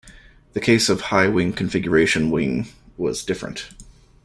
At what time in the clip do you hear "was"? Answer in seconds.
2.97-3.23